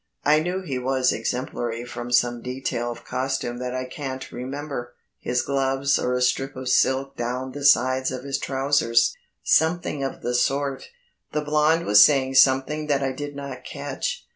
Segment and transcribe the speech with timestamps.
[0.25, 5.43] I knew he was exemplary from some detail of costume that I can't remember his
[5.43, 10.33] gloves or a strip of silk down the sides of his trousers something of the
[10.33, 10.89] sort.
[11.33, 14.25] The blond was saying something that I did not catch.